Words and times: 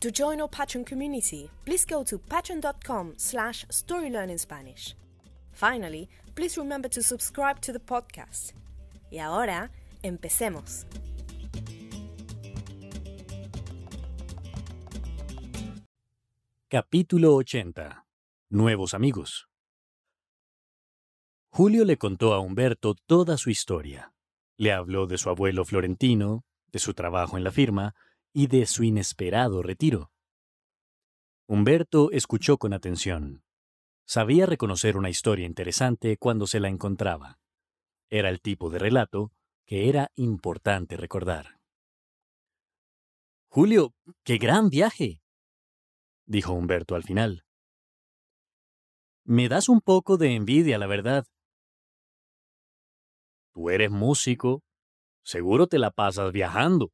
To 0.00 0.12
join 0.12 0.40
our 0.40 0.48
Patreon 0.48 0.86
community, 0.86 1.50
please 1.64 1.84
go 1.84 2.04
to 2.04 2.18
patreon.com 2.18 3.14
slash 3.16 3.66
storylearningspanish. 3.66 4.94
Finally, 5.50 6.08
please 6.36 6.56
remember 6.56 6.88
to 6.88 7.02
subscribe 7.02 7.60
to 7.62 7.72
the 7.72 7.80
podcast. 7.80 8.52
Y 9.10 9.18
ahora, 9.18 9.72
empecemos. 10.04 10.86
Capítulo 16.68 17.34
80. 17.34 18.04
Nuevos 18.50 18.94
amigos. 18.94 19.48
Julio 21.50 21.84
le 21.84 21.96
contó 21.96 22.34
a 22.34 22.38
Humberto 22.38 22.94
toda 22.94 23.36
su 23.36 23.50
historia. 23.50 24.12
Le 24.58 24.70
habló 24.70 25.08
de 25.08 25.18
su 25.18 25.28
abuelo 25.28 25.64
florentino, 25.64 26.44
de 26.70 26.78
su 26.78 26.94
trabajo 26.94 27.36
en 27.36 27.42
la 27.42 27.50
firma 27.50 27.96
y 28.38 28.46
de 28.46 28.66
su 28.66 28.84
inesperado 28.84 29.64
retiro. 29.64 30.12
Humberto 31.48 32.12
escuchó 32.12 32.56
con 32.56 32.72
atención. 32.72 33.42
Sabía 34.06 34.46
reconocer 34.46 34.96
una 34.96 35.10
historia 35.10 35.44
interesante 35.44 36.16
cuando 36.18 36.46
se 36.46 36.60
la 36.60 36.68
encontraba. 36.68 37.40
Era 38.08 38.28
el 38.28 38.40
tipo 38.40 38.70
de 38.70 38.78
relato 38.78 39.32
que 39.66 39.88
era 39.88 40.12
importante 40.14 40.96
recordar. 40.96 41.58
Julio, 43.48 43.92
qué 44.22 44.38
gran 44.38 44.68
viaje, 44.68 45.20
dijo 46.24 46.52
Humberto 46.52 46.94
al 46.94 47.02
final. 47.02 47.44
Me 49.24 49.48
das 49.48 49.68
un 49.68 49.80
poco 49.80 50.16
de 50.16 50.36
envidia, 50.36 50.78
la 50.78 50.86
verdad. 50.86 51.26
Tú 53.52 53.68
eres 53.68 53.90
músico. 53.90 54.62
Seguro 55.24 55.66
te 55.66 55.80
la 55.80 55.90
pasas 55.90 56.30
viajando, 56.30 56.92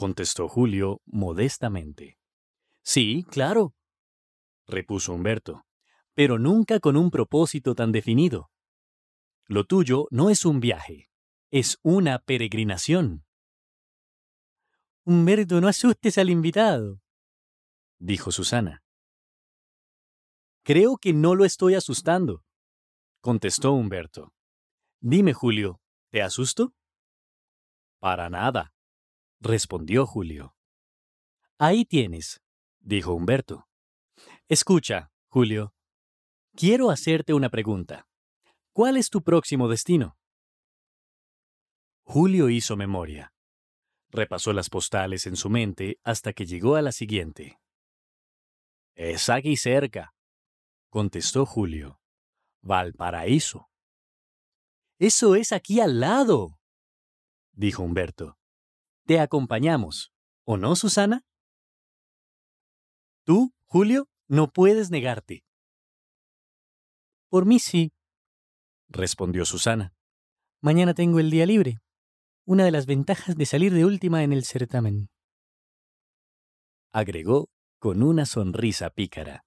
contestó 0.00 0.48
Julio 0.48 1.02
modestamente. 1.04 2.18
Sí, 2.82 3.26
claro, 3.30 3.74
repuso 4.66 5.12
Humberto, 5.12 5.66
pero 6.14 6.38
nunca 6.38 6.80
con 6.80 6.96
un 6.96 7.10
propósito 7.10 7.74
tan 7.74 7.92
definido. 7.92 8.50
Lo 9.44 9.64
tuyo 9.64 10.06
no 10.10 10.30
es 10.30 10.46
un 10.46 10.58
viaje, 10.58 11.10
es 11.50 11.78
una 11.82 12.18
peregrinación. 12.18 13.26
Humberto, 15.04 15.60
no 15.60 15.68
asustes 15.68 16.16
al 16.16 16.30
invitado, 16.30 17.02
dijo 17.98 18.32
Susana. 18.32 18.82
Creo 20.62 20.96
que 20.96 21.12
no 21.12 21.34
lo 21.34 21.44
estoy 21.44 21.74
asustando, 21.74 22.42
contestó 23.20 23.72
Humberto. 23.72 24.32
Dime, 25.00 25.34
Julio, 25.34 25.78
¿te 26.08 26.22
asusto? 26.22 26.72
Para 27.98 28.30
nada, 28.30 28.72
respondió 29.40 30.06
Julio. 30.06 30.54
Ahí 31.58 31.84
tienes, 31.84 32.42
dijo 32.78 33.14
Humberto. 33.14 33.68
Escucha, 34.48 35.10
Julio. 35.28 35.74
Quiero 36.54 36.90
hacerte 36.90 37.34
una 37.34 37.48
pregunta. 37.48 38.06
¿Cuál 38.72 38.96
es 38.96 39.10
tu 39.10 39.22
próximo 39.22 39.68
destino? 39.68 40.16
Julio 42.04 42.48
hizo 42.48 42.76
memoria. 42.76 43.32
Repasó 44.10 44.52
las 44.52 44.68
postales 44.68 45.26
en 45.26 45.36
su 45.36 45.48
mente 45.48 46.00
hasta 46.02 46.32
que 46.32 46.46
llegó 46.46 46.76
a 46.76 46.82
la 46.82 46.92
siguiente. 46.92 47.60
Es 48.94 49.28
aquí 49.28 49.56
cerca, 49.56 50.14
contestó 50.88 51.46
Julio. 51.46 52.00
Valparaíso. 52.62 53.70
Eso 54.98 55.34
es 55.34 55.52
aquí 55.52 55.80
al 55.80 56.00
lado, 56.00 56.58
dijo 57.52 57.82
Humberto. 57.82 58.39
Te 59.06 59.20
acompañamos, 59.20 60.12
¿o 60.44 60.56
no, 60.56 60.76
Susana? 60.76 61.24
Tú, 63.24 63.52
Julio, 63.64 64.08
no 64.28 64.50
puedes 64.50 64.90
negarte. 64.90 65.44
Por 67.28 67.46
mí 67.46 67.58
sí, 67.58 67.92
respondió 68.88 69.44
Susana. 69.44 69.94
Mañana 70.60 70.94
tengo 70.94 71.20
el 71.20 71.30
día 71.30 71.46
libre. 71.46 71.78
Una 72.44 72.64
de 72.64 72.70
las 72.70 72.86
ventajas 72.86 73.36
de 73.36 73.46
salir 73.46 73.72
de 73.72 73.84
última 73.84 74.24
en 74.24 74.32
el 74.32 74.44
certamen. 74.44 75.08
Agregó 76.92 77.48
con 77.78 78.02
una 78.02 78.26
sonrisa 78.26 78.90
pícara. 78.90 79.44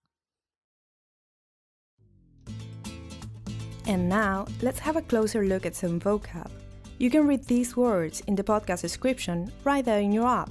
And 3.86 4.08
now, 4.08 4.46
let's 4.62 4.80
have 4.80 4.98
a 4.98 5.02
closer 5.02 5.44
look 5.44 5.66
at 5.66 5.76
some 5.76 6.00
vocab. 6.00 6.63
You 7.04 7.10
can 7.10 7.28
read 7.28 7.44
these 7.48 7.76
words 7.76 8.22
in 8.28 8.36
the 8.36 8.46
podcast 8.46 8.80
description 8.80 9.52
right 9.66 9.84
there 9.84 10.00
in 10.00 10.14
your 10.14 10.26
app. 10.26 10.50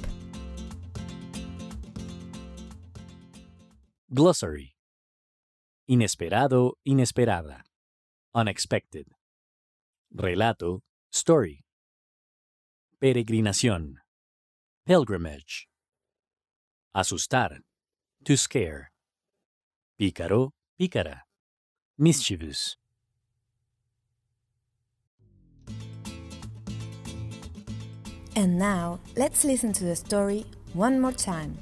Glossary. 4.13 4.75
Inesperado, 5.89 6.73
inesperada. 6.87 7.62
Unexpected. 8.35 9.07
Relato, 10.15 10.81
story. 11.11 11.65
Peregrinación. 13.01 13.95
Pilgrimage. 14.85 15.69
Asustar. 16.95 17.61
To 18.27 18.37
scare. 18.37 18.91
Pícaro, 19.99 20.51
pícara. 20.79 21.23
Mischievous. 21.97 22.77
And 28.34 28.59
now, 28.59 28.98
let's 29.15 29.44
listen 29.44 29.75
to 29.75 29.84
the 29.84 29.94
story 29.94 30.47
one 30.72 30.98
more 30.98 31.12
time. 31.12 31.59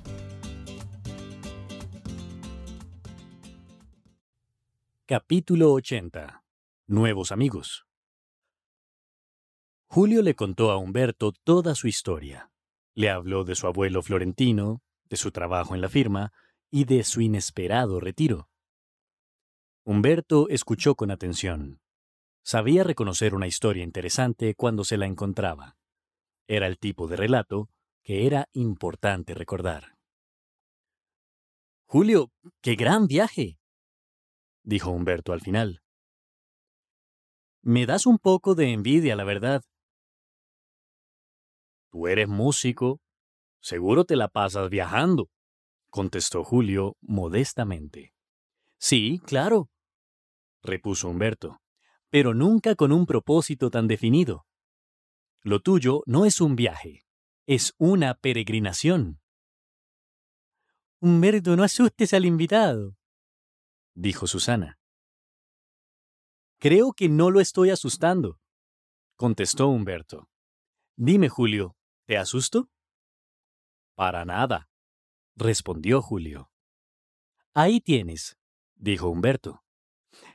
Capítulo 5.05 5.73
80. 5.73 6.45
Nuevos 6.87 7.33
amigos. 7.33 7.87
Julio 9.89 10.23
le 10.23 10.37
contó 10.37 10.71
a 10.71 10.77
Humberto 10.77 11.33
toda 11.33 11.75
su 11.75 11.89
historia. 11.89 12.53
Le 12.95 13.11
habló 13.11 13.43
de 13.43 13.57
su 13.57 13.67
abuelo 13.67 14.03
florentino, 14.03 14.81
de 15.09 15.17
su 15.17 15.33
trabajo 15.33 15.75
en 15.75 15.81
la 15.81 15.89
firma 15.89 16.33
y 16.71 16.85
de 16.85 17.03
su 17.03 17.21
inesperado 17.21 17.99
retiro. 17.99 18.49
Humberto 19.85 20.49
escuchó 20.49 20.95
con 20.95 21.11
atención. 21.11 21.81
Sabía 22.45 22.85
reconocer 22.85 23.35
una 23.35 23.49
historia 23.49 23.83
interesante 23.83 24.55
cuando 24.55 24.85
se 24.85 24.97
la 24.97 25.07
encontraba. 25.07 25.80
Era 26.53 26.67
el 26.67 26.81
tipo 26.81 27.07
de 27.07 27.15
relato 27.15 27.69
que 28.03 28.27
era 28.27 28.49
importante 28.55 29.35
recordar. 29.35 29.97
Julio, 31.87 32.33
qué 32.61 32.75
gran 32.75 33.07
viaje, 33.07 33.61
dijo 34.65 34.91
Humberto 34.91 35.33
al 35.33 35.43
final. 35.43 35.81
Me 37.63 37.87
das 37.87 38.05
un 38.05 38.19
poco 38.19 38.57
de 38.57 38.73
envidia, 38.73 39.15
la 39.15 39.23
verdad. 39.23 39.63
Tú 41.93 42.09
eres 42.09 42.27
músico. 42.27 43.01
Seguro 43.61 44.05
te 44.05 44.17
la 44.17 44.27
pasas 44.27 44.71
viajando, 44.71 45.31
contestó 45.89 46.43
Julio 46.43 46.97
modestamente. 47.01 48.13
Sí, 48.77 49.21
claro, 49.25 49.71
repuso 50.65 51.11
Humberto, 51.11 51.61
pero 52.09 52.35
nunca 52.35 52.75
con 52.75 52.91
un 52.91 53.07
propósito 53.07 53.71
tan 53.71 53.87
definido. 53.87 54.47
Lo 55.43 55.61
tuyo 55.61 56.03
no 56.07 56.27
es 56.27 56.41
un 56.41 56.55
viaje, 56.55 57.07
es 57.47 57.75
una 57.79 58.15
peregrinación. 58.15 59.21
Humberto, 61.01 61.57
no 61.57 61.65
asustes 61.65 62.13
al 62.13 62.27
invitado, 62.27 62.97
dijo 63.95 64.27
Susana. 64.27 64.79
Creo 66.59 66.93
que 66.93 67.09
no 67.09 67.31
lo 67.31 67.41
estoy 67.41 67.71
asustando, 67.71 68.39
contestó 69.17 69.69
Humberto. 69.69 70.29
Dime, 70.97 71.31
Julio, 71.31 71.77
¿te 72.05 72.19
asusto? 72.19 72.71
Para 73.95 74.27
nada, 74.27 74.69
respondió 75.37 76.03
Julio. 76.03 76.51
Ahí 77.55 77.81
tienes, 77.81 78.39
dijo 78.75 79.09
Humberto. 79.09 79.65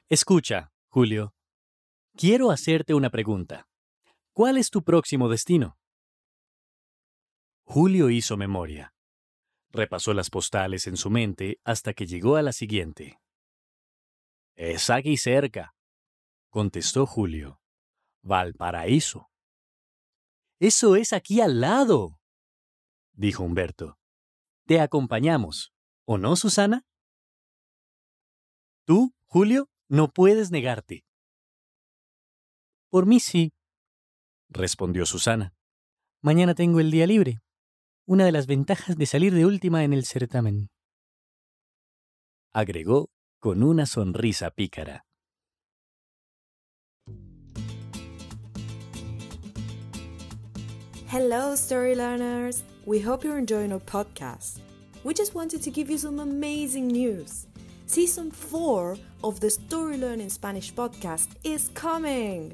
Escucha, 0.10 0.74
Julio, 0.88 1.36
quiero 2.16 2.50
hacerte 2.50 2.96
una 2.96 3.12
pregunta. 3.12 3.68
¿Cuál 4.36 4.58
es 4.58 4.70
tu 4.70 4.84
próximo 4.84 5.30
destino? 5.30 5.78
Julio 7.64 8.10
hizo 8.10 8.36
memoria. 8.36 8.94
Repasó 9.70 10.14
las 10.14 10.30
postales 10.30 10.88
en 10.88 10.98
su 10.98 11.10
mente 11.10 11.62
hasta 11.64 11.94
que 11.94 12.06
llegó 12.06 12.36
a 12.36 12.42
la 12.42 12.52
siguiente. 12.52 13.18
Es 14.56 14.90
aquí 14.90 15.16
cerca, 15.16 15.74
contestó 16.50 17.06
Julio. 17.06 17.62
Valparaíso. 18.24 19.32
Eso 20.60 20.98
es 20.98 21.14
aquí 21.14 21.40
al 21.40 21.62
lado, 21.62 22.20
dijo 23.14 23.42
Humberto. 23.42 23.98
Te 24.66 24.82
acompañamos, 24.82 25.72
¿o 26.04 26.18
no, 26.18 26.36
Susana? 26.36 26.86
Tú, 28.84 29.14
Julio, 29.28 29.70
no 29.88 30.12
puedes 30.12 30.52
negarte. 30.52 31.06
Por 32.90 33.06
mí 33.06 33.22
sí, 33.22 33.54
respondió 34.56 35.06
Susana. 35.06 35.54
Mañana 36.22 36.56
tengo 36.56 36.80
el 36.80 36.90
día 36.90 37.06
libre 37.06 37.40
una 38.08 38.26
de 38.26 38.32
las 38.32 38.46
ventajas 38.46 38.98
de 38.98 39.06
salir 39.06 39.34
de 39.34 39.46
última 39.46 39.84
en 39.84 39.94
el 39.94 40.06
certamen. 40.06 40.70
Agregó 42.54 43.10
con 43.40 43.64
una 43.64 43.86
sonrisa 43.86 44.52
pícara. 44.52 45.06
Hello, 51.08 51.54
story 51.54 51.96
learners! 51.96 52.64
We 52.86 53.00
hope 53.00 53.24
you're 53.24 53.40
enjoying 53.40 53.72
our 53.72 53.82
podcast. 53.82 54.60
We 55.04 55.14
just 55.14 55.34
wanted 55.34 55.62
to 55.64 55.72
give 55.72 55.90
you 55.90 55.98
some 55.98 56.20
amazing 56.20 56.88
news. 56.88 57.48
Season 57.88 58.32
4 58.32 58.98
of 59.24 59.40
the 59.40 59.50
Story 59.50 59.98
Learning 59.98 60.30
Spanish 60.30 60.74
podcast 60.74 61.30
is 61.44 61.70
coming! 61.74 62.54